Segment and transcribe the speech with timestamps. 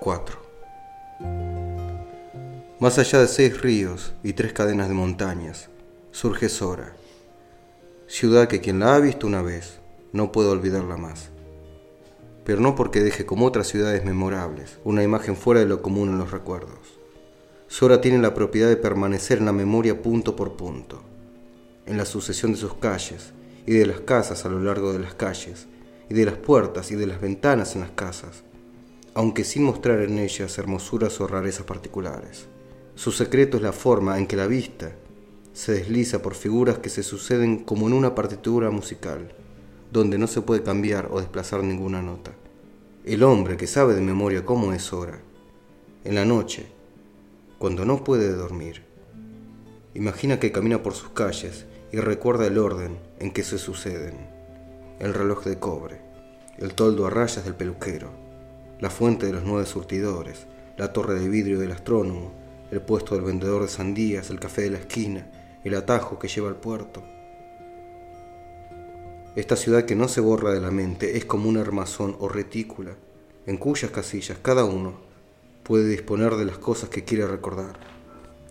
[0.00, 0.38] 4.
[2.80, 5.68] Más allá de seis ríos y tres cadenas de montañas,
[6.12, 6.94] surge Sora,
[8.06, 9.80] ciudad que quien la ha visto una vez
[10.12, 11.30] no puede olvidarla más.
[12.44, 16.18] Pero no porque deje como otras ciudades memorables una imagen fuera de lo común en
[16.18, 17.00] los recuerdos.
[17.66, 21.02] Sora tiene la propiedad de permanecer en la memoria punto por punto,
[21.86, 23.32] en la sucesión de sus calles
[23.66, 25.66] y de las casas a lo largo de las calles,
[26.08, 28.44] y de las puertas y de las ventanas en las casas,
[29.14, 32.46] aunque sin mostrar en ellas hermosuras o rarezas particulares.
[32.94, 34.92] Su secreto es la forma en que la vista
[35.54, 39.32] se desliza por figuras que se suceden como en una partitura musical,
[39.92, 42.32] donde no se puede cambiar o desplazar ninguna nota.
[43.04, 45.20] El hombre que sabe de memoria cómo es hora,
[46.02, 46.66] en la noche,
[47.58, 48.82] cuando no puede dormir,
[49.94, 54.26] imagina que camina por sus calles y recuerda el orden en que se suceden.
[54.98, 56.00] El reloj de cobre,
[56.58, 58.10] el toldo a rayas del peluquero,
[58.80, 62.32] la fuente de los nueve surtidores, la torre de vidrio del astrónomo,
[62.72, 65.30] el puesto del vendedor de sandías, el café de la esquina,
[65.64, 67.02] el atajo que lleva al puerto.
[69.34, 72.94] Esta ciudad que no se borra de la mente es como un armazón o retícula,
[73.46, 75.00] en cuyas casillas cada uno
[75.64, 77.78] puede disponer de las cosas que quiere recordar.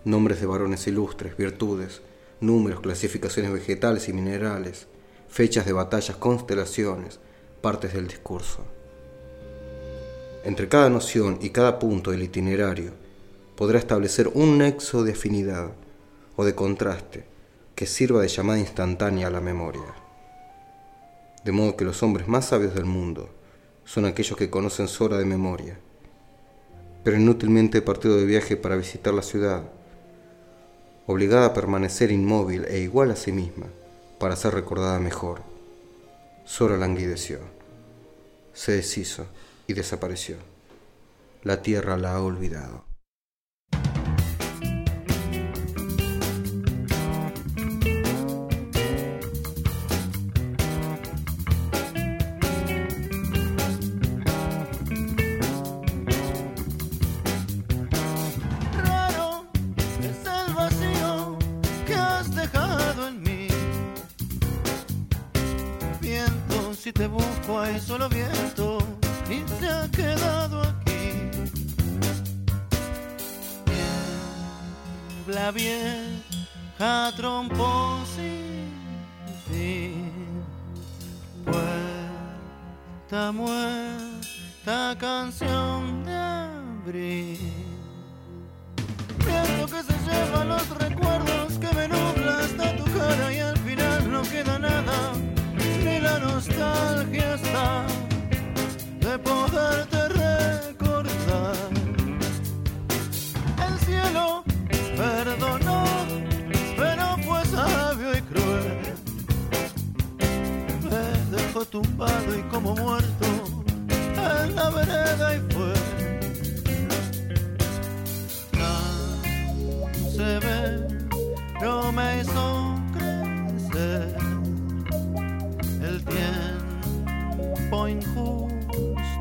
[0.04, 2.02] Nombres de varones ilustres, virtudes,
[2.42, 4.88] números, clasificaciones vegetales y minerales,
[5.30, 7.20] fechas de batallas, constelaciones,
[7.62, 8.66] partes del discurso.
[10.44, 12.92] Entre cada noción y cada punto del itinerario
[13.56, 15.72] podrá establecer un nexo de afinidad
[16.36, 17.26] o de contraste
[17.76, 19.96] que sirva de llamada instantánea a la memoria.
[21.44, 23.30] De modo que los hombres más sabios del mundo
[23.86, 25.78] son aquellos que conocen Sora de memoria,
[27.04, 29.64] pero inútilmente he partido de viaje para visitar la ciudad,
[31.06, 33.68] obligada a permanecer inmóvil e igual a sí misma
[34.20, 35.42] para ser recordada mejor.
[36.46, 37.40] Sora languideció,
[38.54, 39.26] se deshizo
[39.68, 40.38] y desapareció.
[41.42, 42.93] La tierra la ha olvidado.
[67.80, 68.80] Solo viento
[69.30, 71.30] y se ha quedado aquí.
[75.26, 78.72] Niebla vieja trompo sin
[79.48, 80.12] fin.
[81.46, 85.53] Puerta muerta canción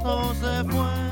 [0.05, 1.12] on se.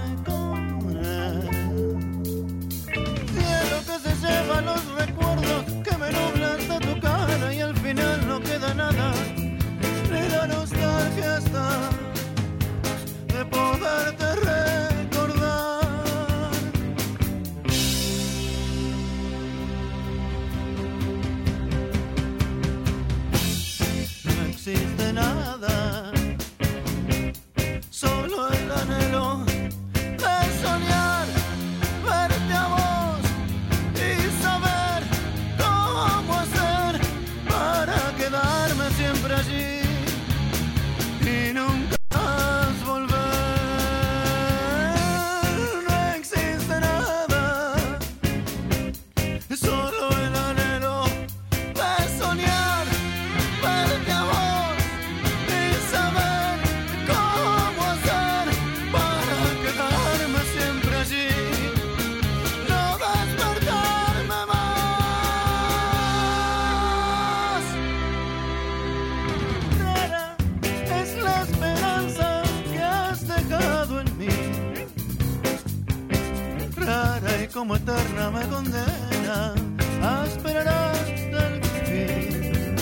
[77.52, 79.54] Como eterna me condena
[80.02, 82.76] a esperar hasta el fin.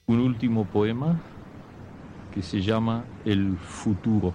[0.06, 1.20] un último poema
[2.34, 4.32] que se llama El futuro.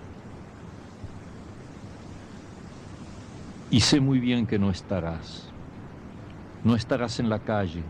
[3.72, 5.50] Y sé muy bien que no estarás.
[6.64, 7.84] No estarás en la calle,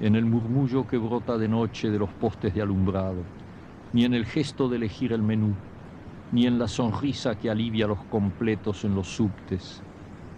[0.00, 3.22] en el murmullo que brota de noche de los postes de alumbrado,
[3.92, 5.54] ni en el gesto de elegir el menú,
[6.32, 9.82] ni en la sonrisa que alivia los completos en los subtes,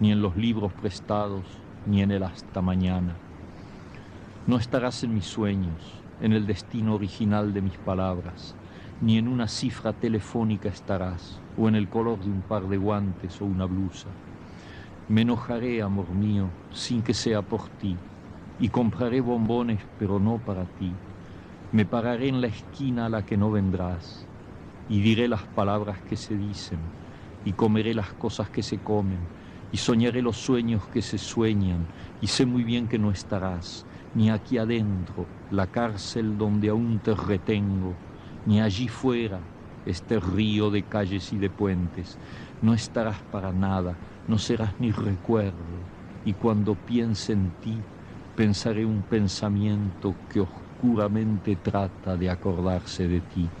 [0.01, 1.45] ni en los libros prestados,
[1.85, 3.15] ni en el hasta mañana.
[4.47, 8.55] No estarás en mis sueños, en el destino original de mis palabras,
[8.99, 13.39] ni en una cifra telefónica estarás, o en el color de un par de guantes
[13.41, 14.07] o una blusa.
[15.07, 17.95] Me enojaré, amor mío, sin que sea por ti,
[18.59, 20.91] y compraré bombones, pero no para ti.
[21.71, 24.25] Me pararé en la esquina a la que no vendrás,
[24.89, 26.79] y diré las palabras que se dicen,
[27.45, 29.19] y comeré las cosas que se comen,
[29.71, 34.29] y soñaré los sueños que se sueñan, y sé muy bien que no estarás, ni
[34.29, 38.01] aquí adentro, la cárcel donde aún te retengo,
[38.43, 39.51] ni allí fuera,
[39.85, 42.19] este río de calles y de puentes.
[42.59, 45.89] No estarás para nada, no serás ni recuerdo,
[46.23, 47.87] y cuando piense en ti,
[48.35, 53.60] pensaré un pensamiento que oscuramente trata de acordarse de ti.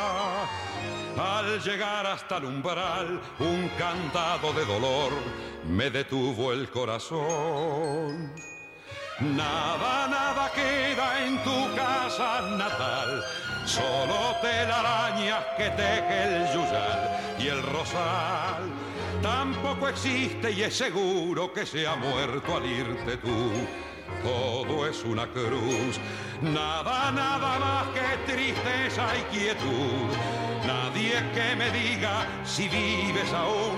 [1.17, 5.11] al llegar hasta el umbral, un cantado de dolor
[5.67, 8.31] me detuvo el corazón.
[9.19, 13.23] Nada, nada queda en tu casa natal,
[13.65, 18.63] solo telarañas que teje el yuyal y el rosal.
[19.21, 23.51] Tampoco existe y es seguro que se ha muerto al irte tú.
[24.23, 25.99] Todo es una cruz,
[26.41, 33.77] nada, nada más que tristeza y quietud Nadie que me diga si vives aún,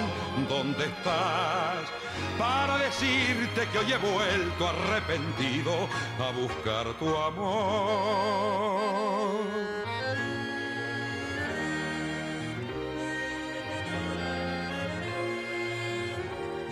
[0.50, 1.88] dónde estás,
[2.38, 5.88] para decirte que hoy he vuelto arrepentido
[6.20, 8.64] a buscar tu amor.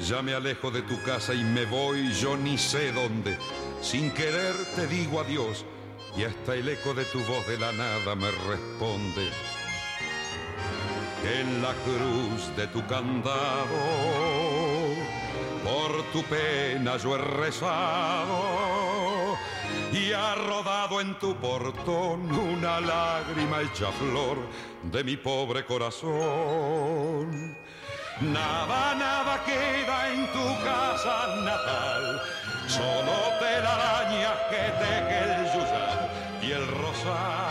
[0.06, 3.38] Ya me alejo de tu casa y me voy, yo ni sé dónde.
[3.82, 5.64] Sin querer te digo adiós
[6.18, 9.30] y hasta el eco de tu voz de la nada me responde
[11.24, 13.78] en la cruz de tu candado.
[15.64, 18.42] Por tu pena yo he rezado
[19.92, 24.38] y ha rodado en tu portón una lágrima hecha flor
[24.84, 27.56] de mi pobre corazón.
[28.22, 32.22] Nada, nada queda en tu casa natal,
[32.68, 36.10] solo telarañas que teje el yuyal
[36.44, 37.51] y el rosal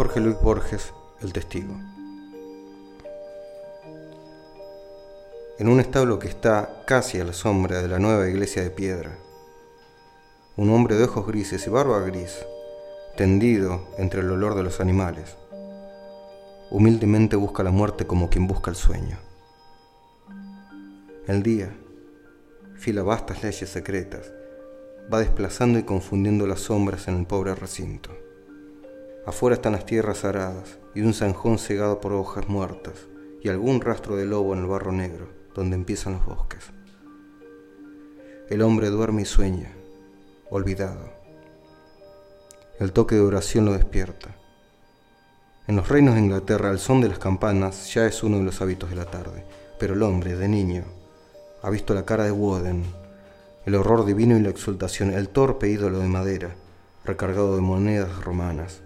[0.00, 1.74] Jorge Luis Borges, El Testigo.
[5.58, 9.18] En un establo que está casi a la sombra de la nueva iglesia de piedra,
[10.56, 12.38] un hombre de ojos grises y barba gris,
[13.18, 15.36] tendido entre el olor de los animales,
[16.70, 19.18] humildemente busca la muerte como quien busca el sueño.
[21.26, 21.76] El día
[22.78, 24.32] fila vastas leyes secretas,
[25.12, 28.29] va desplazando y confundiendo las sombras en el pobre recinto.
[29.26, 32.94] Afuera están las tierras aradas y un zanjón cegado por hojas muertas
[33.42, 36.72] y algún rastro de lobo en el barro negro donde empiezan los bosques.
[38.48, 39.72] El hombre duerme y sueña,
[40.48, 41.12] olvidado.
[42.78, 44.34] El toque de oración lo despierta.
[45.66, 48.60] En los reinos de Inglaterra el son de las campanas ya es uno de los
[48.62, 49.44] hábitos de la tarde,
[49.78, 50.84] pero el hombre, de niño,
[51.62, 52.84] ha visto la cara de Woden,
[53.66, 56.56] el horror divino y la exultación, el torpe ídolo de madera,
[57.04, 58.82] recargado de monedas romanas,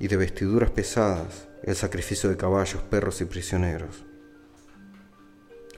[0.00, 4.04] y de vestiduras pesadas el sacrificio de caballos, perros y prisioneros.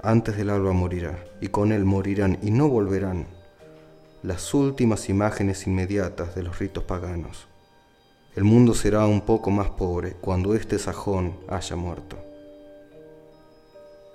[0.00, 3.26] Antes del alba morirá, y con él morirán y no volverán
[4.22, 7.48] las últimas imágenes inmediatas de los ritos paganos.
[8.36, 12.16] El mundo será un poco más pobre cuando este sajón haya muerto.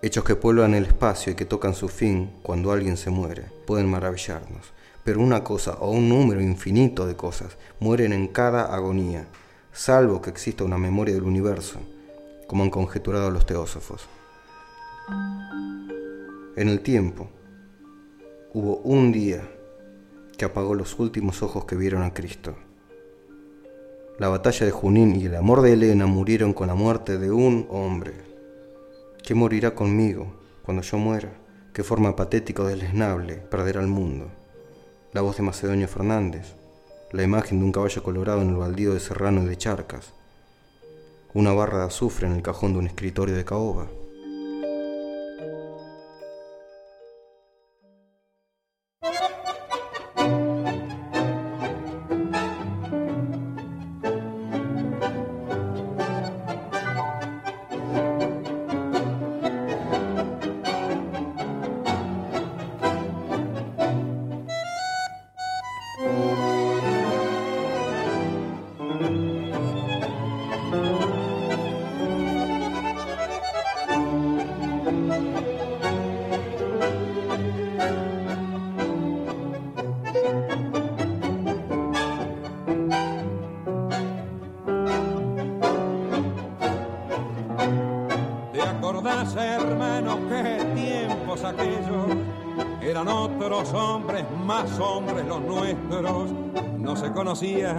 [0.02, 3.90] Hechos que pueblan el espacio y que tocan su fin cuando alguien se muere pueden
[3.90, 4.72] maravillarnos,
[5.04, 9.28] pero una cosa o un número infinito de cosas mueren en cada agonía
[9.78, 11.80] salvo que exista una memoria del universo,
[12.48, 14.08] como han conjeturado los teósofos.
[16.56, 17.30] En el tiempo,
[18.54, 19.48] hubo un día
[20.36, 22.56] que apagó los últimos ojos que vieron a Cristo.
[24.18, 27.68] La batalla de Junín y el amor de Helena murieron con la muerte de un
[27.70, 28.14] hombre.
[29.24, 31.32] ¿Qué morirá conmigo cuando yo muera?
[31.72, 34.32] ¿Qué forma patética o desnable perderá el mundo?
[35.14, 36.56] La voz de Macedonio Fernández,
[37.12, 40.14] la imagen de un caballo colorado en el baldío de Serrano de Charcas,
[41.34, 43.88] una barra de azufre en el cajón de un escritorio de caoba.
[88.54, 92.18] ¿Te acordás, hermano, qué tiempos aquellos?
[92.82, 96.32] Eran otros hombres, más hombres los nuestros.
[96.78, 97.76] No se conocía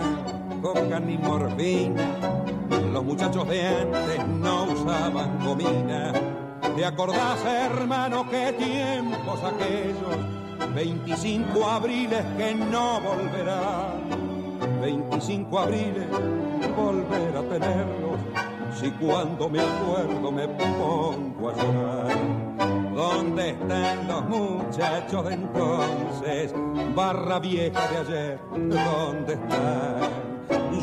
[0.60, 1.18] coca ni.
[2.92, 6.12] Los muchachos de antes no usaban gomina.
[6.76, 10.37] ¿Te acordás, hermano, qué tiempos aquellos?
[10.74, 14.08] 25 abriles que no volverán.
[14.80, 16.08] 25 abriles,
[16.76, 18.20] volver a tenerlos.
[18.78, 22.18] Si cuando me acuerdo me pongo a llorar.
[22.94, 26.54] ¿Dónde están los muchachos de entonces?
[26.94, 30.28] Barra vieja de ayer, ¿dónde están?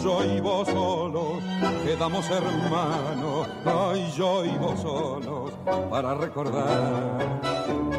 [0.05, 1.41] yo y vos solos
[1.83, 5.51] quedamos hermanos, ay yo y vos solos
[5.89, 7.54] para recordar.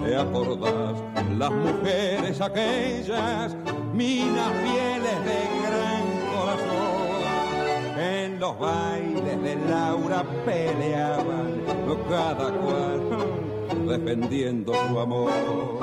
[0.07, 0.97] ¿Te acordás?
[1.37, 3.57] Las mujeres aquellas,
[3.93, 11.61] minas fieles de gran corazón, en los bailes de Laura peleaban,
[12.09, 15.77] cada cual defendiendo su amor.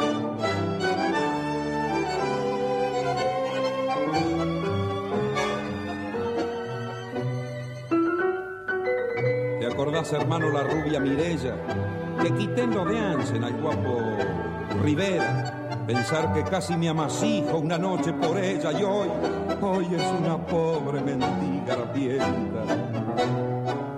[9.74, 11.56] acordás, hermano, la rubia Mirella?
[12.22, 14.00] Que quité en lo de Ansen al guapo
[14.82, 15.64] Rivera.
[15.86, 19.10] Pensar que casi me amasijo una noche por ella y hoy,
[19.62, 22.64] hoy es una pobre mendiga rapienta.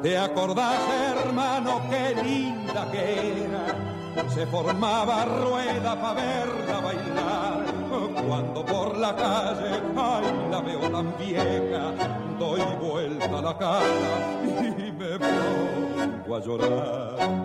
[0.01, 0.79] ¿Te acordás,
[1.17, 4.29] hermano, qué linda que era?
[4.29, 7.65] Se formaba rueda para verla bailar.
[8.27, 10.25] Cuando por la calle, ay,
[10.65, 11.93] veo tan vieja,
[12.39, 17.44] doy vuelta la cara y me pongo a llorar.